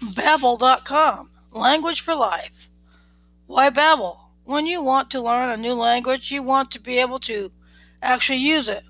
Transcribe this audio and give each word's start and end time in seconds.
Babbel.com 0.00 1.30
Language 1.52 2.00
for 2.00 2.14
Life. 2.14 2.70
Why 3.46 3.68
Babbel? 3.68 4.16
When 4.44 4.66
you 4.66 4.82
want 4.82 5.10
to 5.10 5.20
learn 5.20 5.50
a 5.50 5.56
new 5.56 5.74
language, 5.74 6.30
you 6.30 6.42
want 6.42 6.70
to 6.70 6.80
be 6.80 6.98
able 6.98 7.18
to 7.20 7.52
actually 8.02 8.38
use 8.38 8.68
it 8.68 8.82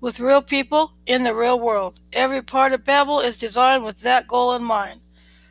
with 0.00 0.18
real 0.18 0.42
people 0.42 0.92
in 1.06 1.22
the 1.22 1.34
real 1.34 1.58
world. 1.60 2.00
Every 2.12 2.42
part 2.42 2.72
of 2.72 2.82
Babbel 2.82 3.24
is 3.24 3.36
designed 3.36 3.84
with 3.84 4.00
that 4.00 4.26
goal 4.26 4.54
in 4.54 4.64
mind. 4.64 5.02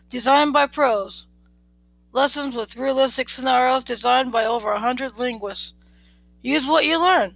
Designed 0.09 0.51
by 0.51 0.67
pros. 0.67 1.27
Lessons 2.11 2.53
with 2.53 2.75
realistic 2.75 3.29
scenarios 3.29 3.83
designed 3.85 4.33
by 4.33 4.45
over 4.45 4.71
a 4.71 4.79
hundred 4.79 5.17
linguists. 5.17 5.73
Use 6.41 6.67
what 6.67 6.85
you 6.85 7.01
learn. 7.01 7.35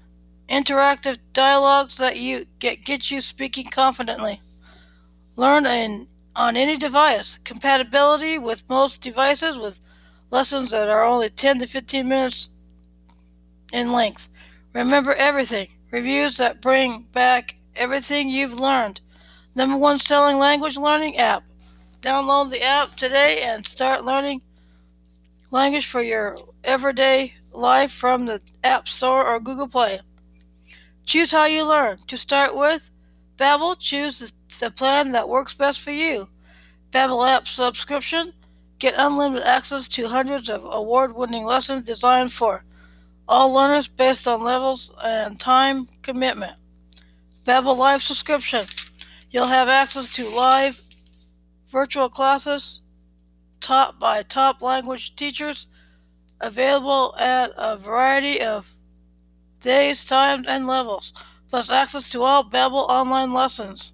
Interactive 0.49 1.17
dialogues 1.31 1.97
that 1.97 2.17
you 2.17 2.45
get 2.59 2.83
get 2.83 3.09
you 3.09 3.21
speaking 3.21 3.67
confidently. 3.67 4.41
Learn 5.35 5.65
in 5.65 6.07
on 6.39 6.55
any 6.55 6.77
device. 6.77 7.37
Compatibility 7.43 8.37
with 8.37 8.63
most 8.69 9.01
devices 9.01 9.57
with 9.57 9.77
lessons 10.31 10.71
that 10.71 10.87
are 10.87 11.03
only 11.03 11.29
10 11.29 11.59
to 11.59 11.67
15 11.67 12.07
minutes 12.07 12.49
in 13.73 13.91
length. 13.91 14.29
Remember 14.73 15.13
everything. 15.13 15.67
Reviews 15.91 16.37
that 16.37 16.61
bring 16.61 17.01
back 17.11 17.57
everything 17.75 18.29
you've 18.29 18.57
learned. 18.57 19.01
Number 19.53 19.75
one 19.75 19.99
selling 19.99 20.37
language 20.37 20.77
learning 20.77 21.17
app. 21.17 21.43
Download 22.01 22.49
the 22.49 22.63
app 22.63 22.95
today 22.95 23.41
and 23.41 23.67
start 23.67 24.05
learning 24.05 24.41
language 25.51 25.87
for 25.87 26.01
your 26.01 26.37
everyday 26.63 27.33
life 27.51 27.91
from 27.91 28.27
the 28.27 28.41
App 28.63 28.87
Store 28.87 29.27
or 29.27 29.41
Google 29.41 29.67
Play. 29.67 29.99
Choose 31.05 31.33
how 31.33 31.45
you 31.45 31.65
learn. 31.65 31.97
To 32.07 32.15
start 32.15 32.55
with, 32.55 32.89
Babbel, 33.37 33.77
choose 33.77 34.19
the 34.19 34.31
the 34.59 34.71
plan 34.71 35.11
that 35.11 35.29
works 35.29 35.53
best 35.53 35.81
for 35.81 35.91
you. 35.91 36.27
Babbel 36.91 37.27
app 37.27 37.47
subscription. 37.47 38.33
Get 38.79 38.95
unlimited 38.97 39.45
access 39.45 39.87
to 39.89 40.07
hundreds 40.07 40.49
of 40.49 40.63
award-winning 40.63 41.43
lessons 41.43 41.85
designed 41.85 42.31
for 42.31 42.63
all 43.27 43.51
learners 43.53 43.87
based 43.87 44.27
on 44.27 44.41
levels 44.41 44.91
and 45.03 45.39
time 45.39 45.87
commitment. 46.01 46.53
Babbel 47.45 47.77
Live 47.77 48.01
subscription. 48.01 48.65
You'll 49.31 49.47
have 49.47 49.67
access 49.67 50.13
to 50.15 50.27
live 50.29 50.81
virtual 51.67 52.09
classes 52.09 52.81
taught 53.59 53.99
by 53.99 54.23
top 54.23 54.61
language 54.61 55.15
teachers 55.15 55.67
available 56.41 57.15
at 57.19 57.51
a 57.57 57.77
variety 57.77 58.41
of 58.41 58.73
days, 59.59 60.05
times, 60.05 60.47
and 60.47 60.65
levels, 60.65 61.13
plus 61.49 61.69
access 61.69 62.09
to 62.09 62.23
all 62.23 62.43
Babbel 62.43 62.87
online 62.89 63.33
lessons. 63.33 63.93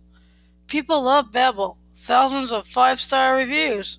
People 0.67 1.03
love 1.03 1.31
Babbel. 1.31 1.77
Thousands 2.06 2.52
of 2.52 2.67
five-star 2.67 3.36
reviews. 3.36 3.98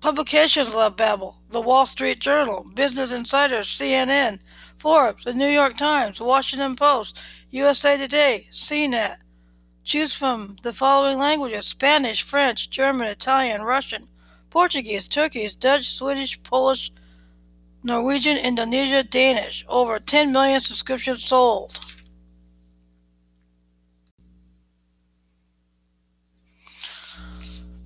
Publications 0.00 0.74
love 0.74 0.96
Babbel. 0.96 1.34
The 1.50 1.60
Wall 1.60 1.84
Street 1.84 2.18
Journal, 2.18 2.64
Business 2.74 3.12
Insider, 3.12 3.58
CNN, 3.58 4.38
Forbes, 4.78 5.24
the 5.24 5.34
New 5.34 5.48
York 5.48 5.76
Times, 5.76 6.18
Washington 6.18 6.76
Post, 6.76 7.20
USA 7.50 7.98
Today, 7.98 8.46
CNET. 8.50 9.18
Choose 9.82 10.14
from 10.14 10.56
the 10.62 10.72
following 10.72 11.18
languages 11.18 11.66
Spanish, 11.66 12.22
French, 12.22 12.70
German, 12.70 13.08
Italian, 13.08 13.60
Russian, 13.60 14.08
Portuguese, 14.48 15.08
Turkish, 15.08 15.56
Dutch, 15.56 15.94
Swedish, 15.94 16.42
Polish, 16.42 16.90
Norwegian, 17.84 18.38
Indonesia, 18.38 19.04
Danish. 19.04 19.62
Over 19.68 19.98
10 19.98 20.32
million 20.32 20.58
subscriptions 20.60 21.22
sold. 21.22 21.78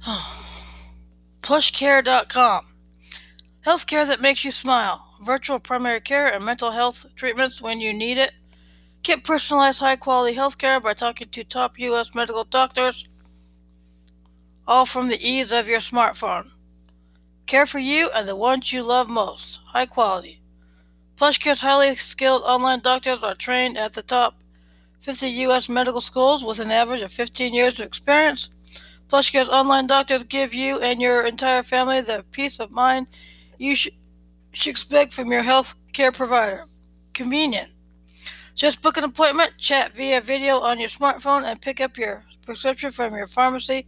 Plushcare.com. 1.43 2.67
Healthcare 3.67 4.07
that 4.07 4.21
makes 4.21 4.45
you 4.45 4.53
smile. 4.53 5.05
Virtual 5.21 5.59
primary 5.59 6.01
care 6.01 6.33
and 6.33 6.45
mental 6.45 6.71
health 6.71 7.05
treatments 7.17 7.61
when 7.61 7.81
you 7.81 7.93
need 7.93 8.19
it. 8.19 8.31
Get 9.03 9.25
personalized 9.25 9.81
high 9.81 9.97
quality 9.97 10.37
healthcare 10.37 10.81
by 10.81 10.95
talking 10.95 11.29
to 11.31 11.43
top 11.43 11.77
U.S. 11.79 12.15
medical 12.15 12.45
doctors, 12.45 13.09
all 14.67 14.87
from 14.87 15.09
the 15.09 15.21
ease 15.21 15.51
of 15.51 15.67
your 15.67 15.81
smartphone. 15.81 16.51
Care 17.49 17.65
for 17.65 17.79
you 17.79 18.11
and 18.15 18.29
the 18.29 18.37
ones 18.37 18.75
you 18.75 18.83
love 18.83 19.09
most. 19.09 19.61
High 19.69 19.87
quality. 19.87 20.43
PlushCare's 21.17 21.63
highly 21.63 21.97
skilled 21.97 22.43
online 22.43 22.81
doctors 22.81 23.25
are 23.25 23.35
trained 23.35 23.79
at 23.79 23.95
the 23.95 24.03
top 24.03 24.35
50 25.01 25.27
U.S. 25.47 25.67
medical 25.67 26.03
schools 26.03 26.45
with 26.45 26.61
an 26.61 26.71
average 26.71 27.01
of 27.01 27.11
15 27.11 27.55
years 27.55 27.81
of 27.81 27.87
experience. 27.87 28.51
PlushCare's 29.09 29.49
online 29.49 29.87
doctors 29.87 30.25
give 30.25 30.53
you 30.53 30.79
and 30.81 31.01
your 31.01 31.23
entire 31.23 31.63
family 31.63 32.03
the 32.03 32.23
peace 32.33 32.61
of 32.61 32.71
mind 32.71 33.07
you 33.57 33.75
sh- 33.75 33.89
should 34.53 34.71
expect 34.71 35.15
from 35.15 35.33
your 35.33 35.43
health 35.43 35.75
care 35.95 36.13
provider. 36.13 36.67
Convenient. 37.15 37.71
Just 38.57 38.83
book 38.83 38.99
an 38.99 39.05
appointment, 39.05 39.57
chat 39.57 39.97
via 39.97 40.21
video 40.21 40.61
on 40.61 40.79
your 40.79 40.91
smartphone, 40.91 41.45
and 41.45 41.63
pick 41.63 41.81
up 41.81 41.97
your 41.97 42.27
prescription 42.45 42.91
from 42.91 43.15
your 43.15 43.27
pharmacy 43.27 43.87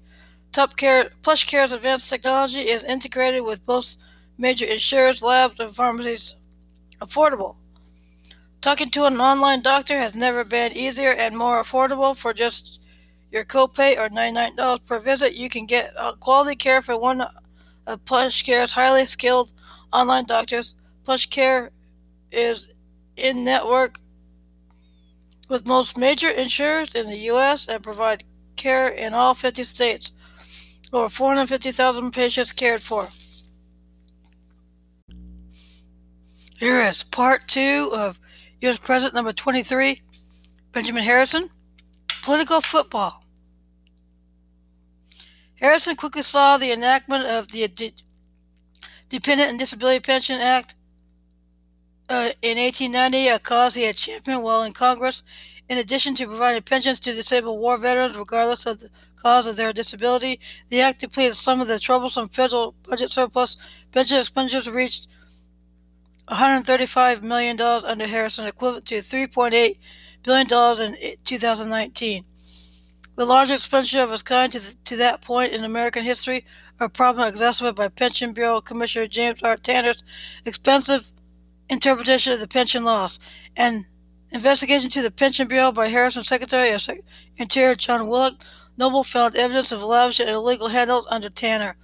Top 0.53 0.77
Care 0.77 1.11
PlushCare's 1.23 1.71
advanced 1.71 2.11
technology 2.11 2.61
is 2.61 2.83
integrated 2.83 3.45
with 3.45 3.65
both 3.65 3.97
major 4.37 4.65
insurers, 4.65 5.23
labs, 5.23 5.61
and 5.61 5.75
pharmacies. 5.75 6.35
Affordable. 7.01 7.57
Talking 8.61 8.91
to 8.91 9.05
an 9.05 9.21
online 9.21 9.63
doctor 9.63 9.97
has 9.97 10.15
never 10.15 10.45
been 10.45 10.73
easier 10.73 11.13
and 11.13 11.37
more 11.37 11.63
affordable 11.63 12.17
for 12.17 12.35
just 12.35 12.87
your 13.31 13.45
copay 13.45 13.97
or 13.97 14.09
$99 14.09 14.85
per 14.85 14.99
visit. 14.99 15.35
You 15.35 15.49
can 15.49 15.67
get 15.67 15.95
uh, 15.97 16.13
quality 16.15 16.57
care 16.57 16.83
for 16.83 16.99
one 16.99 17.23
of 17.87 18.05
PlushCare's 18.05 18.73
highly 18.73 19.07
skilled 19.07 19.53
online 19.93 20.25
doctors. 20.25 20.75
PlushCare 21.07 21.71
is 22.33 22.71
in 23.17 23.45
network 23.45 24.01
with 25.49 25.67
most 25.67 25.97
major 25.97 26.29
insurers 26.29 26.95
in 26.95 27.09
the 27.09 27.19
U.S. 27.33 27.69
and 27.69 27.83
provide 27.83 28.25
care 28.57 28.89
in 28.89 29.15
all 29.15 29.35
50 29.35 29.65
states. 29.65 30.13
Over 30.93 31.09
450,000 31.09 32.11
patients 32.11 32.53
cared 32.53 32.83
for. 32.83 33.09
Here 36.59 36.81
is 36.81 37.05
part 37.05 37.49
two 37.49 37.91
of 37.95 38.21
U.S. 38.61 38.79
President 38.79 39.15
number 39.15 39.33
23, 39.33 40.03
Benjamin 40.73 41.03
Harrison. 41.03 41.49
Political 42.23 42.61
football. 42.61 43.25
Harrison 45.61 45.95
quickly 45.95 46.23
saw 46.23 46.59
the 46.59 46.73
enactment 46.73 47.25
of 47.25 47.49
the 47.49 47.67
De- 47.69 47.95
Dependent 49.09 49.51
and 49.51 49.59
Disability 49.59 50.01
Pension 50.01 50.41
Act 50.41 50.75
uh, 52.09 52.31
in 52.43 52.59
1890, 52.59 53.29
a 53.29 53.39
cause 53.39 53.75
he 53.75 53.85
had 53.85 53.97
championed 53.97 54.43
while 54.43 54.63
in 54.63 54.73
Congress. 54.73 55.23
In 55.71 55.79
addition 55.79 56.15
to 56.17 56.27
providing 56.27 56.63
pensions 56.63 57.01
to 57.01 57.15
disabled 57.15 57.59
war 57.59 57.79
veterans, 57.79 58.19
regardless 58.19 58.67
of 58.67 58.81
the 58.81 58.91
cause 59.23 59.47
of 59.47 59.57
their 59.57 59.73
disability. 59.73 60.41
The 60.69 60.81
act 60.81 61.01
depleted 61.01 61.37
some 61.37 61.61
of 61.61 61.69
the 61.69 61.79
troublesome 61.79 62.29
federal 62.29 62.75
budget 62.89 63.11
surplus. 63.11 63.57
Pension 63.93 64.19
expenditures 64.19 64.69
reached 64.69 65.07
$135 66.29 67.23
million 67.23 67.61
under 67.61 68.07
Harrison, 68.07 68.47
equivalent 68.47 68.87
to 68.87 68.99
$3.8 68.99 69.79
billion 70.23 70.95
in 70.95 71.17
2019. 71.25 72.25
The 73.17 73.25
largest 73.27 73.65
expenditure 73.65 74.03
of 74.03 74.13
its 74.13 74.23
kind 74.23 74.53
to, 74.53 74.61
to 74.85 74.97
that 74.97 75.21
point 75.21 75.53
in 75.53 75.65
American 75.65 76.05
history, 76.05 76.47
a 76.79 76.89
problem 76.89 77.29
exacerbated 77.29 77.77
by 77.77 77.89
Pension 77.89 78.33
Bureau 78.33 78.61
Commissioner 78.61 79.07
James 79.07 79.43
R. 79.43 79.57
Tanner's 79.57 80.03
expensive 80.45 81.13
interpretation 81.69 82.33
of 82.33 82.41
the 82.41 82.49
pension 82.49 82.85
laws, 82.85 83.19
and 83.57 83.87
investigation 84.33 84.91
to 84.91 85.03
the 85.03 85.11
Pension 85.11 85.49
Bureau 85.49 85.73
by 85.73 85.89
Harrison 85.89 86.25
Secretary 86.25 86.71
of 86.71 86.89
Interior 87.37 87.75
John 87.75 88.07
Willock 88.07 88.35
Noble 88.77 89.05
found 89.05 89.37
evidence 89.37 89.73
of 89.73 89.83
lavish 89.83 90.21
and 90.21 90.31
illegal 90.31 90.69
handles 90.69 91.07
under 91.11 91.29
Tanner. 91.29 91.77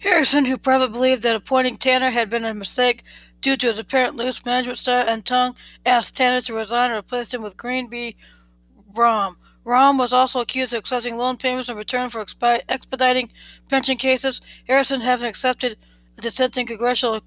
Harrison, 0.00 0.44
who 0.44 0.56
probably 0.56 0.88
believed 0.88 1.22
that 1.22 1.34
appointing 1.34 1.76
Tanner 1.76 2.10
had 2.10 2.30
been 2.30 2.44
a 2.44 2.54
mistake 2.54 3.02
due 3.40 3.56
to 3.56 3.66
his 3.66 3.78
apparent 3.78 4.16
loose 4.16 4.44
management 4.44 4.78
style 4.78 5.04
and 5.06 5.24
tongue, 5.24 5.56
asked 5.84 6.16
Tanner 6.16 6.40
to 6.42 6.54
resign 6.54 6.90
and 6.90 6.98
replace 6.98 7.34
him 7.34 7.42
with 7.42 7.56
Green 7.56 7.88
B. 7.88 8.16
Raum. 8.94 9.36
Raum 9.64 9.98
was 9.98 10.12
also 10.12 10.40
accused 10.40 10.72
of 10.74 10.78
accepting 10.78 11.16
loan 11.16 11.36
payments 11.36 11.68
in 11.68 11.76
return 11.76 12.08
for 12.08 12.24
expediting 12.68 13.32
pension 13.68 13.96
cases. 13.96 14.40
Harrison, 14.68 15.00
having 15.00 15.28
accepted 15.28 15.76
a 16.16 16.20
dissenting 16.20 16.66
congressional 16.66 17.20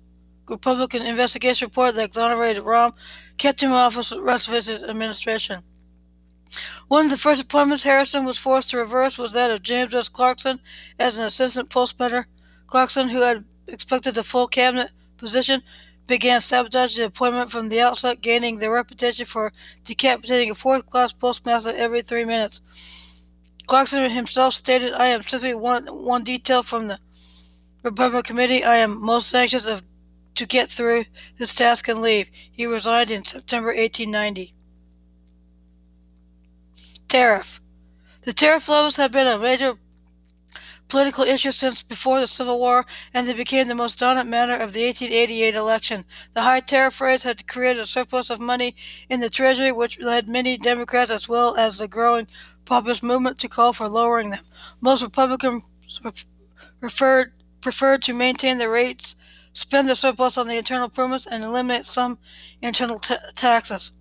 Republican 0.50 1.02
investigation 1.02 1.68
report 1.68 1.96
that 1.96 2.06
exonerated 2.06 2.64
Raum, 2.64 2.94
kept 3.38 3.62
him 3.62 3.72
office 3.72 4.10
for 4.10 4.16
the 4.16 4.22
rest 4.22 4.48
of 4.48 4.54
his 4.54 4.70
administration. 4.70 5.62
One 6.88 7.06
of 7.06 7.12
the 7.12 7.18
first 7.18 7.42
appointments 7.42 7.84
Harrison 7.84 8.24
was 8.24 8.38
forced 8.38 8.70
to 8.70 8.78
reverse 8.78 9.18
was 9.18 9.34
that 9.34 9.52
of 9.52 9.62
James 9.62 9.94
S. 9.94 10.08
Clarkson 10.08 10.60
as 10.98 11.18
an 11.18 11.26
assistant 11.26 11.70
postmaster. 11.70 12.28
Clarkson, 12.68 13.10
who 13.10 13.22
had 13.22 13.44
expected 13.68 14.16
the 14.16 14.24
full 14.24 14.48
cabinet 14.48 14.92
position, 15.18 15.62
began 16.08 16.40
sabotaging 16.40 17.02
the 17.02 17.08
appointment 17.08 17.52
from 17.52 17.68
the 17.68 17.82
outset, 17.82 18.22
gaining 18.22 18.60
the 18.60 18.70
reputation 18.70 19.26
for 19.26 19.52
decapitating 19.84 20.50
a 20.50 20.56
fourth 20.56 20.90
class 20.90 21.12
postmaster 21.12 21.74
every 21.76 22.02
three 22.02 22.24
minutes. 22.24 23.26
Clarkson 23.68 24.10
himself 24.10 24.54
stated, 24.54 24.94
I 24.94 25.08
am 25.08 25.22
simply 25.22 25.54
one, 25.54 25.88
one 25.88 26.24
detail 26.24 26.64
from 26.64 26.88
the 26.88 27.00
Republican 27.84 28.24
committee. 28.24 28.64
I 28.64 28.78
am 28.78 29.04
most 29.04 29.34
anxious 29.36 29.66
of, 29.66 29.84
to 30.38 30.46
get 30.46 30.72
through 30.72 31.06
this 31.38 31.54
task 31.54 31.88
and 31.88 32.02
leave. 32.02 32.30
He 32.52 32.66
resigned 32.66 33.12
in 33.12 33.26
September 33.26 33.70
1890. 33.70 34.54
Tariff. 37.08 37.62
The 38.24 38.34
tariff 38.34 38.68
levels 38.68 38.98
have 38.98 39.12
been 39.12 39.28
a 39.28 39.38
major 39.38 39.78
political 40.88 41.24
issue 41.24 41.52
since 41.52 41.84
before 41.84 42.20
the 42.20 42.28
Civil 42.28 42.60
War, 42.60 42.86
and 43.14 43.28
they 43.28 43.34
became 43.34 43.68
the 43.68 43.76
most 43.76 44.00
dominant 44.00 44.30
matter 44.30 44.54
of 44.54 44.74
the 44.74 44.86
1888 44.86 45.56
election. 45.56 46.06
The 46.34 46.42
high 46.42 46.62
tariff 46.62 47.02
rates 47.02 47.24
had 47.24 47.48
created 47.48 47.82
a 47.82 47.86
surplus 47.86 48.30
of 48.30 48.40
money 48.40 48.76
in 49.10 49.20
the 49.20 49.30
Treasury, 49.30 49.72
which 49.72 50.00
led 50.00 50.28
many 50.28 50.58
Democrats 50.58 51.12
as 51.12 51.28
well 51.28 51.56
as 51.58 51.78
the 51.78 51.88
growing 51.88 52.28
populist 52.66 53.04
movement 53.04 53.40
to 53.40 53.50
call 53.50 53.74
for 53.74 53.88
lowering 53.88 54.30
them. 54.30 54.46
Most 54.82 55.02
Republicans 55.02 55.64
referred, 56.82 57.34
preferred 57.62 58.02
to 58.04 58.14
maintain 58.14 58.58
the 58.58 58.70
rates, 58.70 59.16
spend 59.58 59.90
the 59.90 59.96
surplus 59.96 60.38
on 60.38 60.48
the 60.48 60.56
internal 60.56 60.86
improvements, 60.86 61.26
and 61.26 61.44
eliminate 61.44 61.84
some 61.84 62.20
internal 62.62 63.00
taxes. 63.00 63.92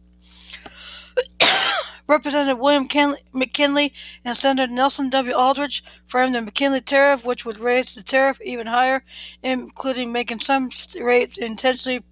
Representative 2.06 2.58
William 2.58 2.86
McKinley 3.32 3.94
and 4.22 4.36
Senator 4.36 4.70
Nelson 4.70 5.08
W. 5.08 5.32
Aldrich 5.32 5.82
framed 6.08 6.34
the 6.34 6.42
McKinley 6.42 6.82
tariff, 6.82 7.24
which 7.24 7.46
would 7.46 7.58
raise 7.58 7.94
the 7.94 8.02
tariff 8.02 8.38
even 8.42 8.66
higher, 8.66 9.02
including 9.42 10.12
making 10.12 10.40
some 10.40 10.68
rates 11.00 11.38
intentionally 11.38 12.04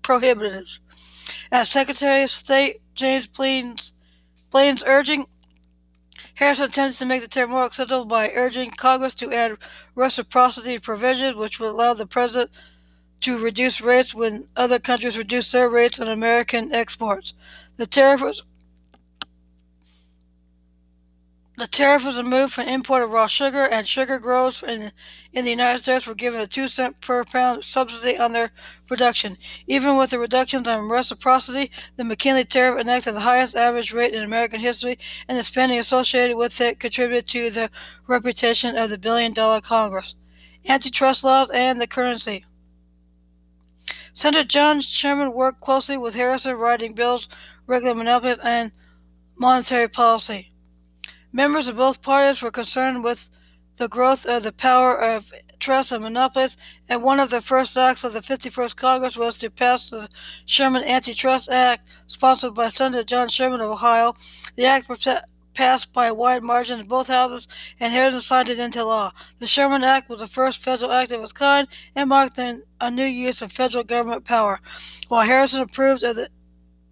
prohibitive. 0.00 0.80
As 1.52 1.68
Secretary 1.68 2.22
of 2.22 2.30
State 2.30 2.80
James 2.94 3.26
Blaine's 3.26 3.92
urging, 4.86 5.26
Harrison 6.32 6.64
intends 6.64 6.98
to 6.98 7.04
make 7.04 7.20
the 7.20 7.28
tariff 7.28 7.50
more 7.50 7.66
acceptable 7.66 8.06
by 8.06 8.30
urging 8.34 8.70
Congress 8.70 9.14
to 9.16 9.32
add 9.32 9.58
reciprocity 9.94 10.78
provisions, 10.78 11.36
which 11.36 11.60
would 11.60 11.70
allow 11.70 11.92
the 11.92 12.06
president 12.06 12.50
to 13.20 13.38
reduce 13.38 13.80
rates 13.80 14.14
when 14.14 14.48
other 14.56 14.78
countries 14.78 15.18
reduce 15.18 15.52
their 15.52 15.68
rates 15.68 16.00
on 16.00 16.08
American 16.08 16.72
exports. 16.72 17.34
The 17.76 17.86
tariff 17.86 18.22
was 18.22 18.42
the 21.58 21.66
tariff 21.66 22.04
was 22.04 22.18
removed 22.18 22.52
from 22.52 22.68
import 22.68 23.02
of 23.02 23.10
raw 23.10 23.26
sugar, 23.26 23.64
and 23.64 23.88
sugar 23.88 24.18
growers 24.18 24.62
in, 24.62 24.92
in 25.32 25.46
the 25.46 25.50
United 25.50 25.78
States 25.78 26.06
were 26.06 26.14
given 26.14 26.38
a 26.38 26.46
2 26.46 26.68
cent 26.68 27.00
per 27.00 27.24
pound 27.24 27.64
subsidy 27.64 28.18
on 28.18 28.32
their 28.32 28.50
production. 28.86 29.38
Even 29.66 29.96
with 29.96 30.10
the 30.10 30.18
reductions 30.18 30.68
on 30.68 30.90
reciprocity, 30.90 31.70
the 31.96 32.04
McKinley 32.04 32.44
tariff 32.44 32.78
enacted 32.78 33.14
the 33.14 33.20
highest 33.20 33.56
average 33.56 33.90
rate 33.90 34.12
in 34.12 34.22
American 34.22 34.60
history, 34.60 34.98
and 35.28 35.38
the 35.38 35.42
spending 35.42 35.78
associated 35.78 36.36
with 36.36 36.60
it 36.60 36.78
contributed 36.78 37.26
to 37.28 37.48
the 37.48 37.70
reputation 38.06 38.76
of 38.76 38.90
the 38.90 38.98
billion 38.98 39.32
dollar 39.32 39.62
Congress. 39.62 40.14
Antitrust 40.68 41.24
laws 41.24 41.48
and 41.48 41.80
the 41.80 41.86
currency. 41.86 42.44
Senator 44.16 44.44
John 44.44 44.80
Sherman 44.80 45.34
worked 45.34 45.60
closely 45.60 45.98
with 45.98 46.14
Harrison 46.14 46.56
writing 46.56 46.94
bills, 46.94 47.28
regular 47.66 47.94
monopolies, 47.94 48.38
and 48.42 48.72
monetary 49.38 49.88
policy. 49.88 50.54
Members 51.34 51.68
of 51.68 51.76
both 51.76 52.00
parties 52.00 52.40
were 52.40 52.50
concerned 52.50 53.04
with 53.04 53.28
the 53.76 53.88
growth 53.88 54.24
of 54.24 54.42
the 54.42 54.52
power 54.52 54.98
of 54.98 55.30
trusts 55.60 55.92
and 55.92 56.02
monopolies, 56.02 56.56
and 56.88 57.02
one 57.02 57.20
of 57.20 57.28
the 57.28 57.42
first 57.42 57.76
acts 57.76 58.04
of 58.04 58.14
the 58.14 58.20
51st 58.20 58.74
Congress 58.74 59.18
was 59.18 59.36
to 59.36 59.50
pass 59.50 59.90
the 59.90 60.08
Sherman 60.46 60.84
Antitrust 60.84 61.50
Act, 61.50 61.86
sponsored 62.06 62.54
by 62.54 62.68
Senator 62.68 63.04
John 63.04 63.28
Sherman 63.28 63.60
of 63.60 63.70
Ohio. 63.70 64.14
The 64.56 64.64
act 64.64 64.88
passed 65.56 65.92
by 65.92 66.06
a 66.06 66.14
wide 66.14 66.44
margin 66.44 66.78
in 66.78 66.86
both 66.86 67.08
houses, 67.08 67.48
and 67.80 67.92
Harrison 67.92 68.20
signed 68.20 68.50
it 68.50 68.58
into 68.58 68.84
law. 68.84 69.12
The 69.40 69.46
Sherman 69.46 69.82
Act 69.82 70.10
was 70.10 70.20
the 70.20 70.26
first 70.26 70.62
federal 70.62 70.92
act 70.92 71.10
of 71.10 71.22
its 71.22 71.32
kind 71.32 71.66
and 71.94 72.10
marked 72.10 72.38
a 72.38 72.90
new 72.90 73.04
use 73.04 73.40
of 73.42 73.50
federal 73.50 73.82
government 73.82 74.24
power. 74.24 74.60
While 75.08 75.26
Harrison 75.26 75.62
approved 75.62 76.04
of 76.04 76.16
the 76.16 76.28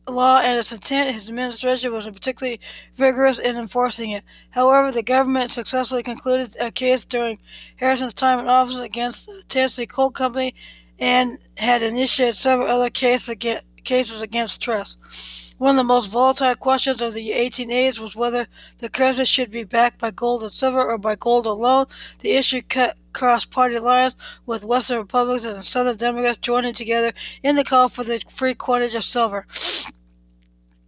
law 0.09 0.41
and 0.41 0.59
its 0.59 0.73
intent, 0.73 1.15
his 1.15 1.29
administration 1.29 1.93
was 1.93 2.09
particularly 2.09 2.61
vigorous 2.95 3.39
in 3.39 3.57
enforcing 3.57 4.11
it. 4.11 4.25
However, 4.51 4.91
the 4.91 5.03
government 5.03 5.51
successfully 5.51 6.03
concluded 6.03 6.57
a 6.61 6.71
case 6.71 7.05
during 7.05 7.39
Harrison's 7.77 8.15
time 8.15 8.39
in 8.39 8.49
office 8.49 8.81
against 8.81 9.27
the 9.27 9.43
Tennessee 9.49 9.87
Coal 9.87 10.11
Company 10.11 10.55
and 10.99 11.39
had 11.59 11.83
initiated 11.83 12.37
several 12.37 12.69
other 12.69 12.91
cases 12.91 13.29
against, 13.29 13.65
cases 13.85 14.23
against 14.23 14.63
trust. 14.63 15.55
One 15.59 15.71
of 15.71 15.77
the 15.77 15.85
most 15.85 16.07
volatile 16.07 16.55
questions 16.57 17.01
of 17.01 17.15
the 17.15 17.31
1880s 17.31 17.99
was 18.01 18.17
whether 18.17 18.47
the 18.79 18.89
currency 18.89 19.25
should 19.25 19.51
be 19.51 19.65
backed 19.65 20.01
by 20.01 20.11
gold 20.11 20.43
and 20.43 20.53
silver 20.53 20.85
or 20.85 20.99
by 20.99 21.15
gold 21.15 21.47
alone. 21.47 21.87
The 22.21 22.33
issue 22.33 22.63
cut 22.63 22.97
cross 23.13 23.45
party 23.45 23.79
lines, 23.79 24.17
with 24.45 24.65
Western 24.65 24.99
Republicans 24.99 25.45
and 25.45 25.65
Southern 25.65 25.97
Democrats 25.97 26.39
joining 26.39 26.75
together 26.75 27.13
in 27.43 27.55
the 27.55 27.65
call 27.65 27.89
for 27.89 28.03
the 28.03 28.23
free 28.29 28.55
coinage 28.55 28.95
of 28.95 29.05
silver 29.05 29.47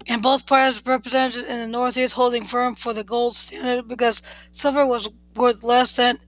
and 0.09 0.23
both 0.23 0.47
parties 0.47 0.83
represented 0.87 1.45
in 1.45 1.61
the 1.61 1.69
Northeast 1.69 2.15
holding 2.15 2.45
firm 2.45 2.75
for 2.75 2.93
the 2.93 3.05
gold 3.05 3.35
standard 3.35 3.89
because 3.89 4.23
silver 4.53 4.87
was 4.87 5.09
worth 5.35 5.63
less 5.63 5.97
than 5.97 6.19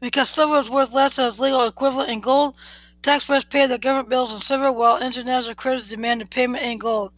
because 0.00 0.28
silver 0.28 0.54
was 0.54 0.70
worth 0.70 0.94
less 0.94 1.16
than 1.16 1.28
its 1.28 1.40
legal 1.40 1.66
equivalent 1.66 2.10
in 2.10 2.20
gold. 2.20 2.56
Taxpayers 3.02 3.44
paid 3.44 3.70
the 3.70 3.78
government 3.78 4.08
bills 4.08 4.32
in 4.32 4.40
silver 4.40 4.72
while 4.72 5.02
international 5.02 5.54
creditors 5.54 5.90
demanded 5.90 6.30
payment 6.30 6.64
in 6.64 6.78
gold, 6.78 7.12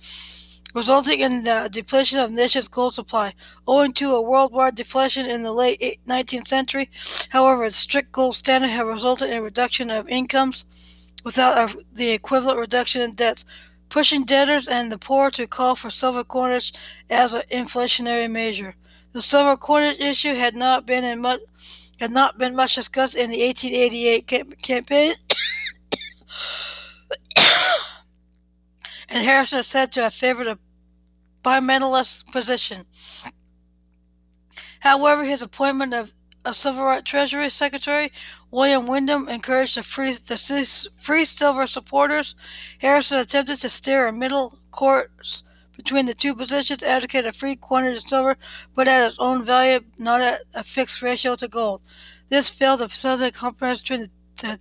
resulting 0.74 1.20
in 1.20 1.42
the 1.44 1.68
depletion 1.72 2.18
of 2.18 2.30
the 2.30 2.36
nation's 2.36 2.68
gold 2.68 2.94
supply. 2.94 3.32
Owing 3.66 3.92
to 3.94 4.14
a 4.14 4.22
worldwide 4.22 4.74
deflation 4.74 5.26
in 5.26 5.42
the 5.42 5.52
late 5.52 6.00
19th 6.06 6.46
century, 6.46 6.90
however, 7.30 7.64
a 7.64 7.72
strict 7.72 8.12
gold 8.12 8.36
standard 8.36 8.68
had 8.70 8.86
resulted 8.86 9.30
in 9.30 9.38
a 9.38 9.42
reduction 9.42 9.90
of 9.90 10.08
incomes 10.08 11.08
without 11.24 11.70
a, 11.70 11.84
the 11.92 12.10
equivalent 12.10 12.58
reduction 12.58 13.02
in 13.02 13.14
debts, 13.14 13.44
pushing 13.88 14.24
debtors 14.24 14.68
and 14.68 14.92
the 14.92 14.98
poor 14.98 15.30
to 15.30 15.46
call 15.46 15.74
for 15.74 15.90
silver 15.90 16.24
coinage 16.24 16.72
as 17.08 17.34
an 17.34 17.42
inflationary 17.50 18.30
measure. 18.30 18.74
The 19.12 19.22
silver 19.22 19.56
coinage 19.56 19.98
issue 19.98 20.34
had 20.34 20.54
not 20.54 20.86
been 20.86 21.02
in 21.02 21.20
much 21.20 21.40
had 21.98 22.12
not 22.12 22.38
been 22.38 22.54
much 22.54 22.76
discussed 22.76 23.16
in 23.16 23.30
the 23.30 23.44
1888 23.44 24.62
campaign, 24.62 25.12
and 29.08 29.24
Harrison 29.24 29.58
is 29.58 29.66
said 29.66 29.90
to 29.92 30.02
have 30.02 30.14
favored 30.14 30.46
a 30.46 30.58
bimetallist 31.42 32.30
position. 32.30 32.86
However, 34.78 35.24
his 35.24 35.42
appointment 35.42 35.92
of 35.92 36.12
a 36.44 36.54
civil 36.54 36.84
rights 36.84 37.10
treasury 37.10 37.50
secretary, 37.50 38.12
William 38.52 38.86
Windom 38.86 39.28
encouraged 39.28 39.76
the 39.76 39.82
free, 39.82 40.12
the 40.12 40.90
free 40.96 41.24
silver 41.24 41.66
supporters. 41.66 42.36
Harrison 42.78 43.18
attempted 43.18 43.56
to 43.56 43.68
steer 43.68 44.06
a 44.06 44.12
middle 44.12 44.56
course 44.70 45.42
between 45.82 46.04
the 46.04 46.14
two 46.14 46.34
positions, 46.34 46.82
advocated 46.82 47.26
a 47.26 47.32
free 47.32 47.56
quantity 47.56 47.96
of 47.96 48.02
silver, 48.02 48.36
but 48.74 48.86
at 48.86 49.06
its 49.06 49.18
own 49.18 49.42
value, 49.42 49.80
not 49.96 50.20
at 50.20 50.42
a 50.54 50.62
fixed 50.62 51.00
ratio 51.00 51.34
to 51.36 51.48
gold. 51.48 51.80
This 52.28 52.50
failed 52.50 52.80
to 52.80 52.88
facilitate 52.88 53.32
compromise 53.32 53.80
between 53.80 54.00
the, 54.00 54.10
the 54.42 54.60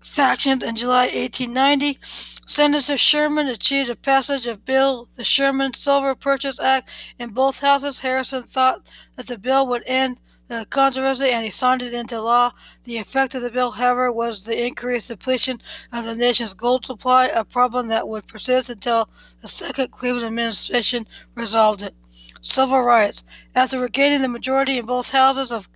factions 0.00 0.64
in 0.64 0.74
July 0.74 1.04
1890. 1.04 1.98
Senator 2.02 2.96
Sherman 2.96 3.46
achieved 3.46 3.88
a 3.88 3.94
passage 3.94 4.48
of 4.48 4.64
bill, 4.64 5.08
the 5.14 5.22
Sherman 5.22 5.74
Silver 5.74 6.16
Purchase 6.16 6.58
Act, 6.58 6.90
in 7.20 7.30
both 7.30 7.60
houses. 7.60 8.00
Harrison 8.00 8.42
thought 8.42 8.90
that 9.14 9.28
the 9.28 9.38
bill 9.38 9.64
would 9.68 9.84
end 9.86 10.18
the 10.48 10.66
controversy 10.68 11.30
and 11.30 11.44
he 11.44 11.50
signed 11.50 11.82
it 11.82 11.94
into 11.94 12.20
law. 12.20 12.52
The 12.84 12.98
effect 12.98 13.34
of 13.34 13.42
the 13.42 13.50
bill, 13.50 13.72
however, 13.72 14.12
was 14.12 14.44
the 14.44 14.66
increased 14.66 15.08
depletion 15.08 15.60
of 15.92 16.04
the 16.04 16.14
nation's 16.14 16.54
gold 16.54 16.84
supply, 16.84 17.26
a 17.26 17.44
problem 17.44 17.88
that 17.88 18.08
would 18.08 18.26
persist 18.26 18.70
until 18.70 19.08
the 19.40 19.48
second 19.48 19.90
Cleveland 19.90 20.26
administration 20.26 21.06
resolved 21.34 21.82
it. 21.82 21.94
Civil 22.40 22.82
rights. 22.82 23.24
After 23.54 23.80
regaining 23.80 24.20
the 24.20 24.28
majority 24.28 24.76
in 24.76 24.84
both 24.84 25.10
houses 25.10 25.50
of 25.50 25.68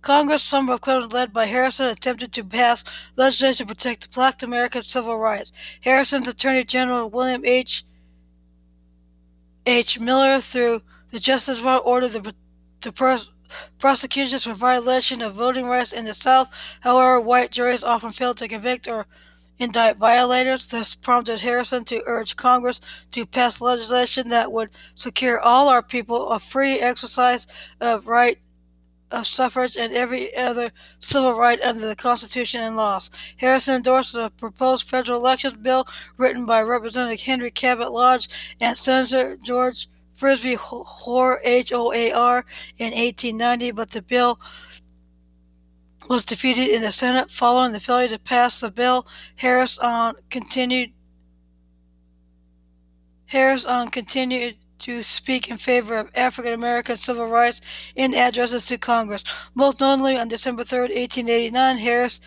Congress, 0.00 0.42
some 0.42 0.70
Republicans 0.70 1.12
led 1.12 1.32
by 1.32 1.46
Harrison 1.46 1.86
attempted 1.86 2.32
to 2.32 2.44
pass 2.44 2.84
legislation 3.16 3.66
to 3.66 3.74
protect 3.74 4.14
black 4.14 4.42
American 4.42 4.82
civil 4.82 5.16
rights. 5.18 5.50
Harrison's 5.80 6.28
Attorney 6.28 6.62
General 6.62 7.08
William 7.10 7.44
H. 7.44 7.84
H. 9.66 9.98
Miller, 9.98 10.40
through 10.40 10.82
the 11.10 11.18
Justice 11.18 11.58
Department, 11.58 11.86
ordered 11.86 12.12
the, 12.12 12.34
the 12.82 12.92
prosecutions 13.78 14.44
for 14.44 14.54
violation 14.54 15.22
of 15.22 15.34
voting 15.34 15.66
rights 15.66 15.92
in 15.92 16.04
the 16.04 16.14
South. 16.14 16.48
However, 16.80 17.20
white 17.20 17.50
juries 17.50 17.84
often 17.84 18.10
failed 18.10 18.38
to 18.38 18.48
convict 18.48 18.88
or 18.88 19.06
indict 19.58 19.98
violators. 19.98 20.68
This 20.68 20.94
prompted 20.94 21.40
Harrison 21.40 21.84
to 21.84 22.02
urge 22.06 22.36
Congress 22.36 22.80
to 23.12 23.26
pass 23.26 23.60
legislation 23.60 24.28
that 24.28 24.52
would 24.52 24.70
secure 24.94 25.40
all 25.40 25.68
our 25.68 25.82
people 25.82 26.30
a 26.30 26.38
free 26.38 26.80
exercise 26.80 27.46
of 27.80 28.08
right 28.08 28.38
of 29.10 29.26
suffrage 29.26 29.76
and 29.76 29.92
every 29.94 30.36
other 30.36 30.70
civil 30.98 31.34
right 31.34 31.60
under 31.62 31.86
the 31.86 31.94
Constitution 31.94 32.60
and 32.60 32.76
laws. 32.76 33.10
Harrison 33.36 33.76
endorsed 33.76 34.14
a 34.14 34.30
proposed 34.30 34.88
federal 34.88 35.20
election 35.20 35.56
bill 35.62 35.86
written 36.16 36.44
by 36.44 36.60
Representative 36.60 37.24
Henry 37.24 37.50
Cabot 37.50 37.92
Lodge 37.92 38.28
and 38.60 38.76
Senator 38.76 39.36
George 39.36 39.88
Frisbee 40.14 40.54
Hoar, 40.54 41.40
H-O-A-R, 41.44 42.44
in 42.78 42.92
1890, 42.92 43.70
but 43.72 43.90
the 43.90 44.02
bill 44.02 44.38
was 46.08 46.24
defeated 46.24 46.68
in 46.68 46.82
the 46.82 46.92
Senate 46.92 47.30
following 47.30 47.72
the 47.72 47.80
failure 47.80 48.08
to 48.08 48.18
pass 48.18 48.60
the 48.60 48.70
bill. 48.70 49.06
Harrison 49.36 50.14
continued 50.30 50.92
Harrison 53.26 53.88
continued 53.88 54.56
to 54.78 55.02
speak 55.02 55.48
in 55.48 55.56
favor 55.56 55.96
of 55.96 56.10
African 56.14 56.52
American 56.52 56.96
civil 56.96 57.28
rights 57.28 57.60
in 57.96 58.14
addresses 58.14 58.66
to 58.66 58.76
Congress. 58.76 59.24
Most 59.54 59.80
notably, 59.80 60.18
on 60.18 60.28
December 60.28 60.62
3, 60.62 60.80
1889, 60.80 61.78
Harris 61.78 62.20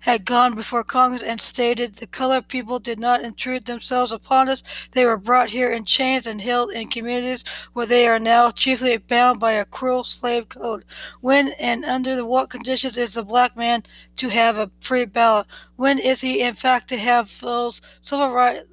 had 0.00 0.24
gone 0.24 0.54
before 0.54 0.84
Congress 0.84 1.22
and 1.22 1.40
stated 1.40 1.96
the 1.96 2.06
colored 2.06 2.48
people 2.48 2.78
did 2.78 2.98
not 2.98 3.22
intrude 3.22 3.64
themselves 3.64 4.12
upon 4.12 4.48
us. 4.48 4.62
They 4.92 5.04
were 5.04 5.16
brought 5.16 5.50
here 5.50 5.72
in 5.72 5.84
chains 5.84 6.26
and 6.26 6.40
held 6.40 6.70
in 6.70 6.88
communities 6.88 7.44
where 7.72 7.86
they 7.86 8.06
are 8.06 8.18
now 8.18 8.50
chiefly 8.50 8.96
bound 8.96 9.40
by 9.40 9.52
a 9.52 9.64
cruel 9.64 10.04
slave 10.04 10.48
code. 10.48 10.84
When 11.20 11.48
and 11.60 11.84
under 11.84 12.24
what 12.24 12.50
conditions 12.50 12.96
is 12.96 13.14
the 13.14 13.24
black 13.24 13.56
man 13.56 13.82
to 14.16 14.28
have 14.28 14.58
a 14.58 14.70
free 14.80 15.04
ballot? 15.04 15.46
When 15.76 15.98
is 15.98 16.20
he 16.20 16.40
in 16.40 16.54
fact 16.54 16.88
to 16.88 16.96
have 16.98 17.40
those 17.40 17.82
civil 18.00 18.30
rights, 18.30 18.64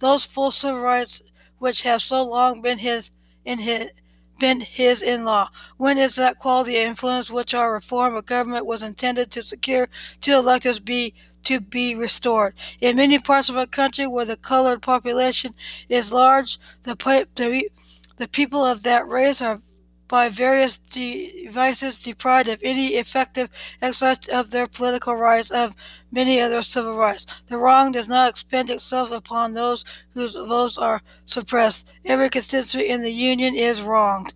those 0.00 0.24
full 0.24 0.50
civil 0.50 0.80
rights 0.80 1.22
which 1.58 1.82
have 1.82 2.02
so 2.02 2.24
long 2.24 2.60
been 2.62 2.78
his 2.78 3.10
in 3.44 3.58
his 3.58 3.90
been 4.38 4.60
his 4.60 5.02
in 5.02 5.24
law. 5.24 5.50
When 5.76 5.98
is 5.98 6.16
that 6.16 6.38
quality 6.38 6.76
of 6.76 6.84
influence 6.86 7.30
which 7.30 7.54
our 7.54 7.72
reform 7.72 8.14
of 8.16 8.26
government 8.26 8.66
was 8.66 8.82
intended 8.82 9.30
to 9.32 9.42
secure 9.42 9.88
to 10.22 10.32
electors 10.32 10.80
be 10.80 11.14
to 11.44 11.60
be 11.60 11.94
restored? 11.94 12.54
In 12.80 12.96
many 12.96 13.18
parts 13.18 13.48
of 13.48 13.56
our 13.56 13.66
country 13.66 14.06
where 14.06 14.24
the 14.24 14.36
colored 14.36 14.82
population 14.82 15.54
is 15.88 16.12
large, 16.12 16.58
the 16.84 16.96
the, 17.34 17.70
the 18.16 18.28
people 18.28 18.64
of 18.64 18.82
that 18.82 19.06
race 19.08 19.42
are 19.42 19.60
by 20.08 20.28
various 20.28 20.76
devices 20.78 21.98
deprived 21.98 22.48
of 22.48 22.60
any 22.62 22.94
effective 22.94 23.48
exercise 23.80 24.28
of 24.28 24.50
their 24.50 24.66
political 24.66 25.16
rights 25.16 25.50
of 25.50 25.74
many 26.12 26.40
other 26.40 26.62
civil 26.62 26.96
rights. 26.96 27.26
The 27.46 27.56
wrong 27.56 27.92
does 27.92 28.08
not 28.08 28.28
expend 28.28 28.70
itself 28.70 29.10
upon 29.10 29.52
those 29.52 29.84
whose 30.12 30.34
votes 30.34 30.78
are 30.78 31.02
suppressed. 31.24 31.92
Every 32.04 32.28
constituency 32.28 32.88
in 32.88 33.02
the 33.02 33.12
Union 33.12 33.54
is 33.54 33.82
wronged. 33.82 34.34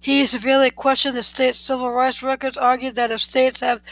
He 0.00 0.26
severely 0.26 0.70
questioned 0.70 1.16
the 1.16 1.22
state's 1.22 1.58
civil 1.58 1.90
rights 1.90 2.22
records, 2.22 2.56
argued 2.56 2.94
that 2.96 3.10
if 3.10 3.20
states 3.20 3.60
have 3.60 3.82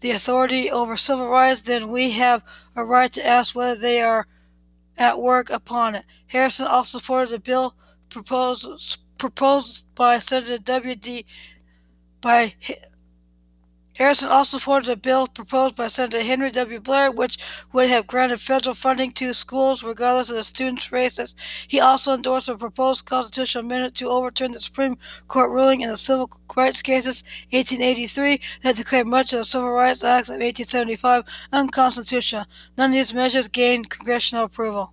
the 0.00 0.10
authority 0.10 0.70
over 0.70 0.96
civil 0.96 1.28
rights, 1.28 1.62
then 1.62 1.90
we 1.90 2.10
have 2.12 2.44
a 2.74 2.84
right 2.84 3.12
to 3.12 3.26
ask 3.26 3.54
whether 3.54 3.78
they 3.78 4.00
are 4.00 4.26
at 4.98 5.20
work 5.20 5.50
upon 5.50 5.94
it. 5.94 6.04
Harrison 6.26 6.66
also 6.66 6.98
supported 6.98 7.30
the 7.30 7.38
bill 7.38 7.74
proposed 8.08 8.98
proposed 9.22 9.86
by 9.94 10.18
Senator 10.18 10.58
W.D. 10.58 11.24
by 12.20 12.56
Harrison 13.94 14.28
also 14.28 14.58
supported 14.58 14.90
a 14.90 14.96
bill 14.96 15.28
proposed 15.28 15.76
by 15.76 15.86
Senator 15.86 16.24
Henry 16.24 16.50
W. 16.50 16.80
Blair, 16.80 17.08
which 17.12 17.38
would 17.72 17.88
have 17.88 18.08
granted 18.08 18.40
federal 18.40 18.74
funding 18.74 19.12
to 19.12 19.32
schools 19.32 19.84
regardless 19.84 20.28
of 20.28 20.34
the 20.34 20.42
students' 20.42 20.90
races. 20.90 21.36
He 21.68 21.78
also 21.78 22.14
endorsed 22.14 22.48
a 22.48 22.56
proposed 22.56 23.04
constitutional 23.04 23.64
amendment 23.64 23.94
to 23.98 24.08
overturn 24.08 24.50
the 24.50 24.58
Supreme 24.58 24.98
Court 25.28 25.52
ruling 25.52 25.82
in 25.82 25.88
the 25.90 25.96
civil 25.96 26.28
rights 26.56 26.82
cases 26.82 27.22
1883 27.50 28.40
that 28.64 28.74
declared 28.74 29.06
much 29.06 29.32
of 29.32 29.38
the 29.38 29.44
Civil 29.44 29.70
Rights 29.70 30.02
Acts 30.02 30.30
of 30.30 30.40
1875 30.40 31.22
unconstitutional. 31.52 32.46
None 32.76 32.90
of 32.90 32.94
these 32.94 33.14
measures 33.14 33.46
gained 33.46 33.88
congressional 33.88 34.46
approval. 34.46 34.92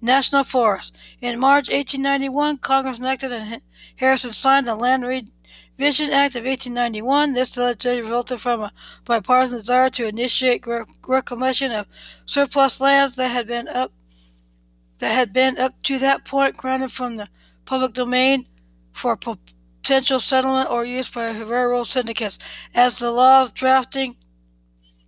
National 0.00 0.44
Forest. 0.44 0.94
In 1.20 1.38
March 1.38 1.68
1891, 1.68 2.58
Congress 2.58 2.98
enacted 2.98 3.32
and 3.32 3.60
Harrison 3.96 4.32
signed 4.32 4.66
the 4.66 4.74
Land 4.74 5.04
Revision 5.04 6.10
Act 6.10 6.36
of 6.36 6.44
1891. 6.44 7.32
This 7.32 7.56
legislation 7.56 8.04
resulted 8.04 8.40
from 8.40 8.62
a 8.62 8.72
bipartisan 9.04 9.58
desire 9.58 9.90
to 9.90 10.06
initiate 10.06 10.66
reclamation 11.06 11.72
of 11.72 11.86
surplus 12.26 12.80
lands 12.80 13.16
that 13.16 13.28
had 13.28 13.46
been 13.46 13.68
up 13.68 13.92
that 14.98 15.12
had 15.12 15.32
been 15.32 15.58
up 15.58 15.74
to 15.82 15.98
that 15.98 16.24
point 16.24 16.56
granted 16.56 16.90
from 16.90 17.16
the 17.16 17.28
public 17.66 17.92
domain 17.92 18.46
for 18.92 19.16
potential 19.16 20.18
settlement 20.20 20.70
or 20.70 20.86
use 20.86 21.10
by 21.10 21.38
railroad 21.38 21.84
syndicates. 21.84 22.38
As 22.74 22.98
the 22.98 23.10
law's 23.10 23.52
drafting 23.52 24.16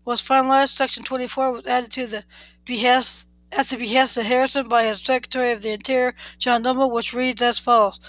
was 0.05 0.23
finalized, 0.23 0.77
Section 0.77 1.05
24 1.05 1.53
was 1.53 1.67
added 1.67 1.91
to 1.93 2.07
the 2.07 2.25
behest 2.67 3.28
at 3.53 3.69
the 3.69 3.77
behest 3.77 4.17
of 4.17 4.27
Harrison 4.27 4.69
by 4.69 4.85
his 4.85 5.01
Secretary 5.01 5.53
of 5.53 5.63
the 5.63 5.71
Interior, 5.71 6.15
John 6.39 6.63
Dumble, 6.63 6.91
which 6.91 7.13
reads 7.13 7.43
as 7.43 7.59
follows 7.59 8.01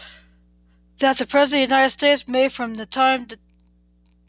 That 1.00 1.18
the 1.18 1.26
President 1.26 1.64
of 1.64 1.70
the 1.70 1.76
United 1.76 1.92
States 1.92 2.28
may, 2.28 2.50
from 2.50 2.76
the 2.76 2.86
time 2.86 3.26
to 3.28 3.38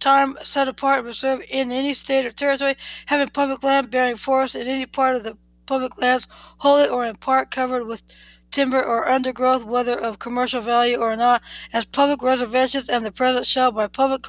time 0.01 0.37
set 0.43 0.67
apart 0.67 0.99
and 0.99 1.07
reserved 1.07 1.45
in 1.51 1.71
any 1.71 1.93
state 1.93 2.25
or 2.25 2.31
territory 2.31 2.75
having 3.07 3.29
public 3.29 3.63
land 3.63 3.91
bearing 3.91 4.17
forest 4.17 4.57
in 4.57 4.67
any 4.67 4.87
part 4.87 5.15
of 5.15 5.25
the 5.25 5.37
public 5.67 5.99
lands, 5.99 6.27
wholly 6.59 6.89
or 6.89 7.05
in 7.05 7.15
part 7.17 7.51
covered 7.51 7.87
with 7.87 8.03
timber 8.51 8.83
or 8.83 9.09
undergrowth, 9.09 9.65
whether 9.65 9.99
of 9.99 10.19
commercial 10.19 10.61
value 10.61 10.97
or 10.97 11.17
not, 11.17 11.43
as 11.73 11.85
public 11.85 12.23
reservations, 12.23 12.89
and 12.89 13.05
the 13.05 13.13
President 13.13 13.47
shall 13.47 13.71
by 13.71 13.87
public 13.87 14.27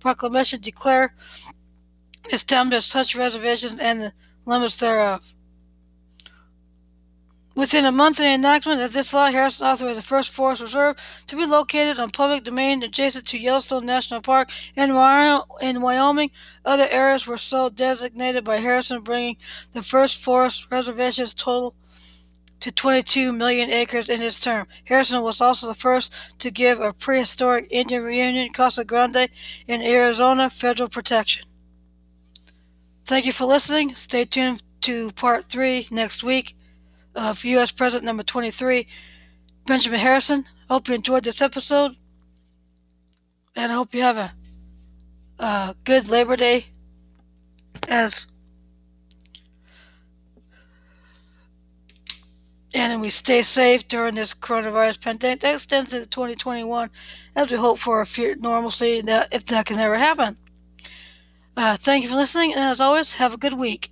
proclamation 0.00 0.60
declare 0.60 1.14
establish 2.32 2.84
such 2.84 3.16
reservations 3.16 3.78
and 3.80 4.02
the 4.02 4.12
limits 4.44 4.76
thereof. 4.76 5.35
Within 7.56 7.86
a 7.86 7.90
month 7.90 8.18
of 8.18 8.24
the 8.24 8.34
enactment 8.34 8.82
of 8.82 8.92
this 8.92 9.14
law, 9.14 9.30
Harrison 9.30 9.66
authorized 9.66 9.96
the 9.96 10.02
first 10.02 10.30
forest 10.30 10.60
reserve 10.60 10.94
to 11.26 11.36
be 11.36 11.46
located 11.46 11.98
on 11.98 12.10
public 12.10 12.44
domain 12.44 12.82
adjacent 12.82 13.26
to 13.28 13.38
Yellowstone 13.38 13.86
National 13.86 14.20
Park 14.20 14.50
in 14.76 14.92
Wyoming. 14.92 16.30
Other 16.66 16.86
areas 16.90 17.26
were 17.26 17.38
so 17.38 17.70
designated 17.70 18.44
by 18.44 18.58
Harrison, 18.58 19.00
bringing 19.00 19.38
the 19.72 19.82
first 19.82 20.22
forest 20.22 20.66
reservations 20.70 21.32
total 21.32 21.74
to 22.60 22.70
22 22.70 23.32
million 23.32 23.70
acres 23.70 24.10
in 24.10 24.20
his 24.20 24.38
term. 24.38 24.66
Harrison 24.84 25.22
was 25.22 25.40
also 25.40 25.66
the 25.66 25.72
first 25.72 26.12
to 26.38 26.50
give 26.50 26.78
a 26.80 26.92
prehistoric 26.92 27.68
Indian 27.70 28.02
reunion, 28.02 28.52
Casa 28.52 28.84
Grande, 28.84 29.30
in 29.66 29.80
Arizona, 29.80 30.50
federal 30.50 30.90
protection. 30.90 31.46
Thank 33.06 33.24
you 33.24 33.32
for 33.32 33.46
listening. 33.46 33.94
Stay 33.94 34.26
tuned 34.26 34.62
to 34.82 35.10
part 35.12 35.46
three 35.46 35.88
next 35.90 36.22
week 36.22 36.54
of 37.16 37.44
U.S. 37.44 37.72
President 37.72 38.04
number 38.04 38.22
23, 38.22 38.86
Benjamin 39.66 39.98
Harrison. 39.98 40.44
Hope 40.68 40.88
you 40.88 40.94
enjoyed 40.94 41.24
this 41.24 41.40
episode, 41.40 41.96
and 43.54 43.72
I 43.72 43.74
hope 43.74 43.94
you 43.94 44.02
have 44.02 44.16
a, 44.16 44.32
a 45.38 45.74
good 45.84 46.08
Labor 46.08 46.36
Day 46.36 46.66
as 47.88 48.26
and 52.74 53.00
we 53.00 53.08
stay 53.08 53.40
safe 53.42 53.88
during 53.88 54.14
this 54.14 54.34
coronavirus 54.34 55.00
pandemic 55.00 55.40
that 55.40 55.54
extends 55.54 55.94
into 55.94 56.06
2021 56.06 56.90
as 57.34 57.50
we 57.50 57.56
hope 57.56 57.78
for 57.78 58.02
a 58.02 58.06
few 58.06 58.36
normalcy 58.36 59.00
that 59.00 59.28
if 59.32 59.46
that 59.46 59.64
can 59.64 59.78
ever 59.78 59.96
happen. 59.96 60.36
Uh, 61.56 61.74
thank 61.76 62.04
you 62.04 62.10
for 62.10 62.16
listening, 62.16 62.52
and 62.52 62.60
as 62.60 62.80
always, 62.82 63.14
have 63.14 63.32
a 63.32 63.38
good 63.38 63.54
week. 63.54 63.90